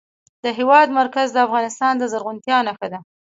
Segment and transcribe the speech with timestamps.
[0.43, 2.99] د هېواد مرکز د افغانستان د زرغونتیا نښه ده.